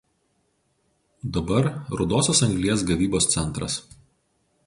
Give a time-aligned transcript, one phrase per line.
[1.35, 1.67] Dabar
[1.99, 3.77] rudosios anglies gavybos centras.